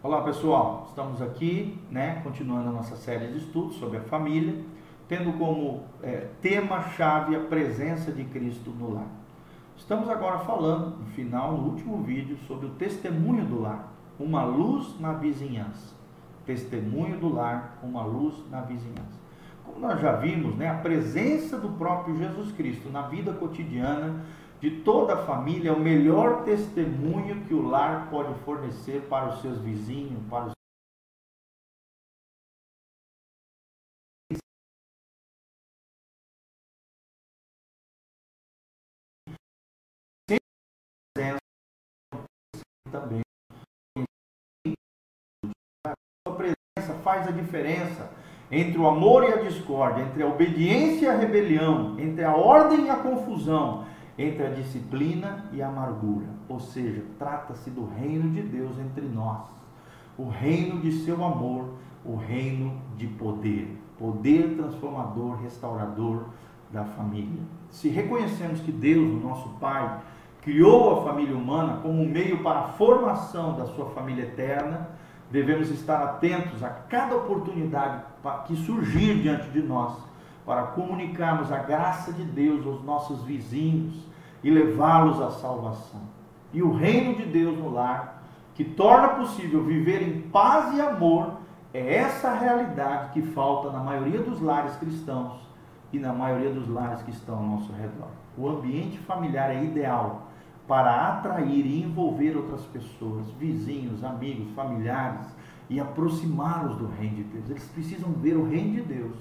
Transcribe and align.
Olá 0.00 0.22
pessoal, 0.22 0.86
estamos 0.88 1.20
aqui, 1.20 1.76
né, 1.90 2.20
continuando 2.22 2.68
a 2.68 2.72
nossa 2.72 2.94
série 2.94 3.26
de 3.32 3.38
estudos 3.38 3.74
sobre 3.78 3.96
a 3.96 4.02
família, 4.02 4.54
tendo 5.08 5.36
como 5.36 5.82
é, 6.00 6.28
tema-chave 6.40 7.34
a 7.34 7.40
presença 7.40 8.12
de 8.12 8.22
Cristo 8.22 8.70
no 8.70 8.94
lar. 8.94 9.08
Estamos 9.76 10.08
agora 10.08 10.38
falando, 10.38 10.98
no 11.00 11.06
final, 11.06 11.50
no 11.50 11.70
último 11.70 12.00
vídeo, 12.04 12.38
sobre 12.46 12.66
o 12.66 12.70
testemunho 12.70 13.44
do 13.44 13.60
lar, 13.60 13.92
uma 14.20 14.44
luz 14.44 14.94
na 15.00 15.14
vizinhança. 15.14 15.96
Testemunho 16.46 17.18
do 17.18 17.34
lar, 17.34 17.80
uma 17.82 18.04
luz 18.04 18.36
na 18.52 18.60
vizinhança. 18.60 19.18
Como 19.64 19.80
nós 19.80 20.00
já 20.00 20.12
vimos, 20.12 20.54
né, 20.54 20.68
a 20.68 20.74
presença 20.74 21.58
do 21.58 21.70
próprio 21.70 22.16
Jesus 22.16 22.52
Cristo 22.52 22.88
na 22.88 23.02
vida 23.02 23.32
cotidiana 23.32 24.24
de 24.60 24.82
toda 24.82 25.14
a 25.14 25.24
família 25.24 25.70
é 25.70 25.72
o 25.72 25.78
melhor 25.78 26.44
testemunho 26.44 27.44
que 27.46 27.54
o 27.54 27.62
lar 27.62 28.10
pode 28.10 28.34
fornecer 28.40 29.06
para 29.08 29.28
os 29.28 29.40
seus 29.40 29.58
vizinhos, 29.58 30.20
para 30.28 30.46
os 30.46 30.52
também. 42.90 43.20
A 45.86 46.30
presença 46.30 46.94
faz 47.02 47.28
a 47.28 47.30
diferença 47.30 48.10
entre 48.50 48.78
o 48.78 48.86
amor 48.86 49.24
e 49.24 49.32
a 49.32 49.42
discórdia, 49.42 50.02
entre 50.02 50.22
a 50.22 50.26
obediência 50.26 51.06
e 51.06 51.08
a 51.08 51.16
rebelião, 51.16 51.98
entre 51.98 52.24
a 52.24 52.34
ordem 52.34 52.86
e 52.86 52.90
a 52.90 52.96
confusão, 52.96 53.86
entre 54.18 54.44
a 54.44 54.50
disciplina 54.50 55.44
e 55.52 55.62
a 55.62 55.68
amargura. 55.68 56.26
Ou 56.48 56.58
seja, 56.58 57.04
trata-se 57.18 57.70
do 57.70 57.86
reino 57.86 58.28
de 58.30 58.42
Deus 58.42 58.76
entre 58.78 59.06
nós, 59.06 59.44
o 60.18 60.28
reino 60.28 60.80
de 60.80 60.90
seu 61.04 61.24
amor, 61.24 61.74
o 62.04 62.16
reino 62.16 62.76
de 62.96 63.06
poder, 63.06 63.78
poder 63.96 64.56
transformador, 64.56 65.40
restaurador 65.40 66.24
da 66.70 66.84
família. 66.84 67.42
Se 67.70 67.88
reconhecemos 67.88 68.60
que 68.60 68.72
Deus, 68.72 69.08
o 69.12 69.26
nosso 69.26 69.50
Pai, 69.60 70.00
criou 70.42 70.98
a 70.98 71.04
família 71.04 71.36
humana 71.36 71.78
como 71.82 72.02
um 72.02 72.08
meio 72.08 72.42
para 72.42 72.60
a 72.60 72.68
formação 72.68 73.56
da 73.56 73.66
sua 73.66 73.86
família 73.90 74.24
eterna, 74.24 74.88
devemos 75.30 75.70
estar 75.70 76.02
atentos 76.02 76.62
a 76.62 76.70
cada 76.70 77.16
oportunidade 77.16 78.02
que 78.46 78.56
surgir 78.56 79.20
diante 79.20 79.48
de 79.50 79.62
nós 79.62 79.96
para 80.46 80.62
comunicarmos 80.62 81.52
a 81.52 81.58
graça 81.58 82.12
de 82.12 82.24
Deus 82.24 82.66
aos 82.66 82.82
nossos 82.82 83.22
vizinhos 83.22 84.07
e 84.42 84.50
levá-los 84.50 85.20
à 85.20 85.30
salvação. 85.30 86.00
E 86.52 86.62
o 86.62 86.72
reino 86.72 87.14
de 87.16 87.24
Deus 87.24 87.58
no 87.58 87.70
lar, 87.70 88.22
que 88.54 88.64
torna 88.64 89.08
possível 89.08 89.62
viver 89.62 90.02
em 90.02 90.22
paz 90.22 90.74
e 90.76 90.80
amor, 90.80 91.38
é 91.72 91.94
essa 91.96 92.32
realidade 92.32 93.12
que 93.12 93.22
falta 93.22 93.70
na 93.70 93.80
maioria 93.80 94.22
dos 94.22 94.40
lares 94.40 94.74
cristãos 94.76 95.38
e 95.92 95.98
na 95.98 96.12
maioria 96.12 96.50
dos 96.50 96.68
lares 96.68 97.02
que 97.02 97.10
estão 97.10 97.36
ao 97.36 97.42
nosso 97.42 97.72
redor. 97.72 98.08
O 98.36 98.48
ambiente 98.48 98.98
familiar 98.98 99.50
é 99.50 99.62
ideal 99.62 100.28
para 100.66 101.08
atrair 101.08 101.66
e 101.66 101.82
envolver 101.82 102.36
outras 102.36 102.62
pessoas, 102.62 103.26
vizinhos, 103.38 104.04
amigos, 104.04 104.50
familiares 104.54 105.26
e 105.68 105.80
aproximá-los 105.80 106.76
do 106.76 106.86
reino 106.86 107.16
de 107.16 107.24
Deus. 107.24 107.50
Eles 107.50 107.68
precisam 107.68 108.12
ver 108.12 108.36
o 108.36 108.48
reino 108.48 108.74
de 108.74 108.82
Deus 108.82 109.16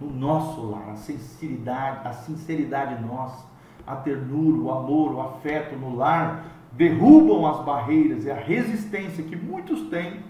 no 0.00 0.10
nosso 0.10 0.70
lar, 0.70 0.90
a 0.90 0.96
sinceridade, 0.96 2.08
a 2.08 2.12
sinceridade 2.12 3.02
nossa, 3.04 3.44
a 3.86 3.96
ternura, 3.96 4.58
o 4.58 4.70
amor, 4.70 5.14
o 5.14 5.20
afeto 5.20 5.76
no 5.76 5.96
lar 5.96 6.44
derrubam 6.72 7.46
as 7.46 7.64
barreiras 7.64 8.24
e 8.24 8.30
a 8.30 8.34
resistência 8.34 9.24
que 9.24 9.36
muitos 9.36 9.88
têm 9.88 10.20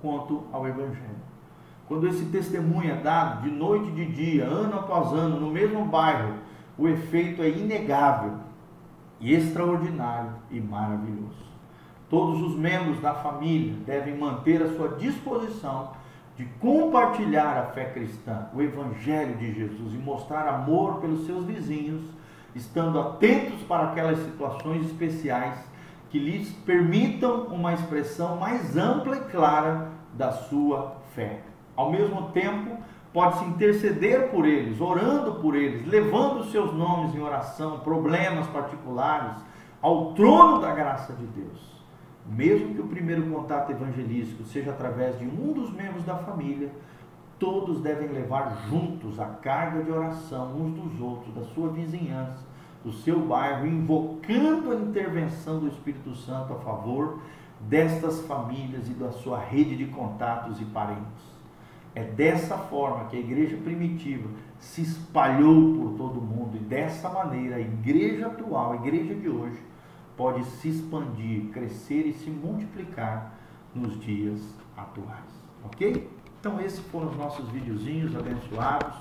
quanto 0.00 0.44
ao 0.52 0.66
evangelho. 0.66 1.22
Quando 1.86 2.08
esse 2.08 2.24
testemunho 2.26 2.90
é 2.90 2.96
dado 2.96 3.42
de 3.42 3.50
noite 3.50 3.88
e 3.90 3.92
de 3.92 4.06
dia, 4.06 4.44
ano 4.44 4.78
após 4.78 5.12
ano, 5.12 5.38
no 5.38 5.50
mesmo 5.50 5.84
bairro, 5.84 6.34
o 6.78 6.88
efeito 6.88 7.42
é 7.42 7.50
inegável 7.50 8.32
e 9.20 9.34
extraordinário 9.34 10.32
e 10.50 10.60
maravilhoso. 10.60 11.52
Todos 12.08 12.42
os 12.42 12.56
membros 12.56 13.00
da 13.00 13.14
família 13.14 13.74
devem 13.86 14.16
manter 14.18 14.62
a 14.62 14.74
sua 14.74 14.88
disposição 14.96 15.92
de 16.36 16.44
compartilhar 16.60 17.56
a 17.58 17.66
fé 17.72 17.84
cristã, 17.86 18.48
o 18.54 18.60
Evangelho 18.60 19.36
de 19.36 19.52
Jesus 19.52 19.94
e 19.94 19.98
mostrar 19.98 20.48
amor 20.48 21.00
pelos 21.00 21.26
seus 21.26 21.44
vizinhos, 21.44 22.02
estando 22.54 23.00
atentos 23.00 23.62
para 23.62 23.90
aquelas 23.90 24.18
situações 24.18 24.86
especiais 24.86 25.58
que 26.10 26.18
lhes 26.18 26.50
permitam 26.66 27.46
uma 27.46 27.72
expressão 27.72 28.36
mais 28.36 28.76
ampla 28.76 29.16
e 29.16 29.20
clara 29.30 29.88
da 30.12 30.30
sua 30.30 30.96
fé. 31.14 31.40
Ao 31.74 31.90
mesmo 31.90 32.30
tempo, 32.32 32.76
pode-se 33.12 33.44
interceder 33.46 34.30
por 34.30 34.46
eles, 34.46 34.80
orando 34.80 35.36
por 35.36 35.54
eles, 35.54 35.86
levando 35.86 36.44
seus 36.44 36.72
nomes 36.74 37.14
em 37.14 37.20
oração, 37.22 37.80
problemas 37.80 38.46
particulares, 38.48 39.42
ao 39.80 40.12
trono 40.12 40.60
da 40.60 40.72
graça 40.72 41.14
de 41.14 41.24
Deus. 41.26 41.72
Mesmo 42.26 42.74
que 42.74 42.80
o 42.80 42.86
primeiro 42.86 43.22
contato 43.30 43.72
evangelístico 43.72 44.44
seja 44.44 44.70
através 44.70 45.18
de 45.18 45.24
um 45.24 45.52
dos 45.52 45.72
membros 45.72 46.04
da 46.04 46.16
família, 46.16 46.70
todos 47.42 47.80
devem 47.80 48.06
levar 48.06 48.68
juntos 48.68 49.18
a 49.18 49.26
carga 49.26 49.82
de 49.82 49.90
oração 49.90 50.54
uns 50.54 50.80
dos 50.80 51.00
outros, 51.00 51.34
da 51.34 51.42
sua 51.46 51.70
vizinhança, 51.70 52.46
do 52.84 52.92
seu 52.92 53.18
bairro, 53.18 53.66
invocando 53.66 54.70
a 54.70 54.76
intervenção 54.76 55.58
do 55.58 55.66
Espírito 55.66 56.14
Santo 56.14 56.52
a 56.52 56.60
favor 56.60 57.20
destas 57.62 58.20
famílias 58.26 58.88
e 58.88 58.92
da 58.92 59.10
sua 59.10 59.40
rede 59.40 59.76
de 59.76 59.86
contatos 59.86 60.60
e 60.60 60.64
parentes. 60.66 61.32
É 61.96 62.04
dessa 62.04 62.56
forma 62.56 63.06
que 63.06 63.16
a 63.16 63.20
igreja 63.20 63.56
primitiva 63.56 64.28
se 64.60 64.82
espalhou 64.82 65.74
por 65.74 65.94
todo 65.98 66.20
o 66.20 66.22
mundo 66.22 66.56
e 66.56 66.60
dessa 66.60 67.08
maneira 67.08 67.56
a 67.56 67.60
igreja 67.60 68.28
atual, 68.28 68.70
a 68.70 68.76
igreja 68.76 69.16
de 69.16 69.28
hoje, 69.28 69.58
pode 70.16 70.44
se 70.44 70.68
expandir, 70.68 71.50
crescer 71.50 72.06
e 72.06 72.12
se 72.12 72.30
multiplicar 72.30 73.34
nos 73.74 73.98
dias 73.98 74.40
atuais. 74.76 75.42
Ok? 75.64 76.21
Então 76.42 76.60
esses 76.60 76.80
foram 76.86 77.06
os 77.06 77.16
nossos 77.16 77.48
videozinhos 77.50 78.16
abençoados 78.16 78.96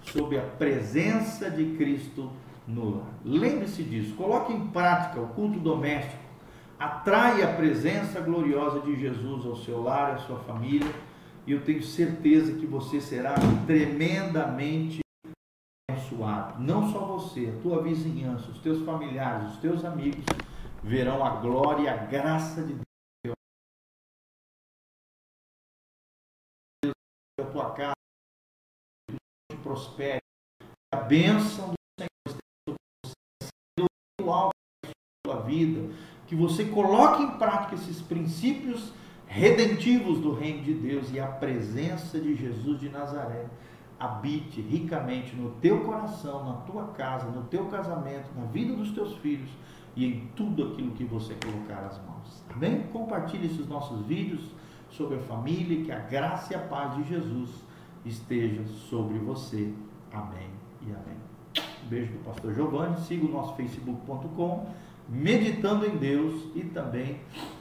sobre 0.00 0.38
a 0.38 0.42
presença 0.42 1.50
de 1.50 1.76
Cristo 1.76 2.30
no 2.68 2.98
lar. 2.98 3.08
Lembre-se 3.24 3.82
disso, 3.82 4.14
coloque 4.14 4.52
em 4.52 4.68
prática 4.68 5.20
o 5.20 5.26
culto 5.26 5.58
doméstico, 5.58 6.22
atrai 6.78 7.42
a 7.42 7.52
presença 7.52 8.20
gloriosa 8.20 8.78
de 8.78 8.94
Jesus 8.94 9.44
ao 9.44 9.56
seu 9.56 9.82
lar, 9.82 10.12
à 10.12 10.18
sua 10.18 10.38
família 10.38 10.88
e 11.44 11.50
eu 11.50 11.64
tenho 11.64 11.82
certeza 11.82 12.52
que 12.52 12.64
você 12.64 13.00
será 13.00 13.34
tremendamente 13.66 15.00
abençoado. 15.90 16.62
Não 16.62 16.92
só 16.92 17.00
você, 17.00 17.52
a 17.52 17.60
tua 17.60 17.82
vizinhança, 17.82 18.52
os 18.52 18.60
teus 18.60 18.84
familiares, 18.84 19.54
os 19.54 19.56
teus 19.56 19.84
amigos 19.84 20.24
verão 20.80 21.24
a 21.24 21.30
glória 21.40 21.82
e 21.82 21.88
a 21.88 21.96
graça 21.96 22.62
de 22.62 22.74
Deus. 22.74 22.93
A 27.40 27.44
tua 27.44 27.70
casa 27.72 27.94
te 29.50 29.56
prospere. 29.62 30.20
A 30.92 30.98
bênção 30.98 31.72
do 31.72 31.74
Senhor 31.98 32.76
esteja 33.04 33.88
sobre 34.20 34.30
alto 34.30 34.52
da 34.84 34.90
sua 35.26 35.42
vida. 35.42 35.92
Que 36.28 36.36
você 36.36 36.64
coloque 36.66 37.24
em 37.24 37.36
prática 37.36 37.74
esses 37.74 38.00
princípios 38.00 38.92
redentivos 39.26 40.20
do 40.20 40.32
reino 40.32 40.62
de 40.62 40.74
Deus 40.74 41.10
e 41.10 41.18
a 41.18 41.26
presença 41.26 42.20
de 42.20 42.36
Jesus 42.36 42.78
de 42.78 42.88
Nazaré 42.88 43.46
habite 43.98 44.60
ricamente 44.60 45.34
no 45.34 45.50
teu 45.56 45.84
coração, 45.84 46.44
na 46.44 46.54
tua 46.60 46.88
casa, 46.92 47.28
no 47.30 47.42
teu 47.44 47.66
casamento, 47.66 48.28
na 48.36 48.44
vida 48.46 48.74
dos 48.74 48.92
teus 48.92 49.16
filhos 49.16 49.50
e 49.96 50.04
em 50.06 50.28
tudo 50.36 50.72
aquilo 50.72 50.92
que 50.92 51.04
você 51.04 51.34
colocar 51.34 51.84
as 51.86 51.98
mãos. 52.04 52.44
Amém? 52.48 52.84
Compartilhe 52.92 53.46
esses 53.46 53.66
nossos 53.66 54.06
vídeos 54.06 54.42
sobre 54.96 55.16
a 55.16 55.20
família, 55.20 55.84
que 55.84 55.92
a 55.92 55.98
graça 55.98 56.52
e 56.52 56.56
a 56.56 56.60
paz 56.60 56.96
de 56.96 57.04
Jesus 57.04 57.50
esteja 58.04 58.64
sobre 58.88 59.18
você. 59.18 59.72
Amém 60.12 60.50
e 60.82 60.90
amém. 60.90 61.18
Um 61.84 61.88
beijo 61.88 62.12
do 62.12 62.24
pastor 62.24 62.54
Giovanni. 62.54 62.98
Siga 63.00 63.26
o 63.26 63.30
nosso 63.30 63.54
facebook.com 63.56 64.66
Meditando 65.08 65.84
em 65.84 65.96
Deus 65.98 66.44
e 66.54 66.62
também 66.62 67.20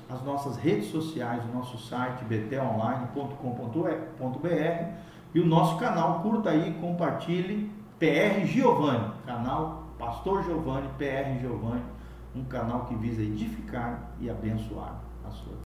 as 0.09 0.23
nossas 0.23 0.55
redes 0.55 0.89
sociais, 0.89 1.43
o 1.43 1.53
nosso 1.53 1.77
site 1.77 2.23
betelonline.com.br 2.23 4.93
e 5.35 5.39
o 5.39 5.45
nosso 5.45 5.77
canal. 5.77 6.21
Curta 6.21 6.51
aí, 6.51 6.73
compartilhe. 6.79 7.69
PR 7.99 8.45
Giovanni, 8.45 9.11
canal 9.25 9.83
Pastor 9.97 10.43
Giovanni, 10.43 10.89
PR 10.97 11.39
Giovanni, 11.39 11.83
um 12.35 12.43
canal 12.43 12.85
que 12.85 12.95
visa 12.95 13.21
edificar 13.21 14.11
e 14.19 14.29
abençoar 14.29 14.99
a 15.25 15.31
sua 15.31 15.53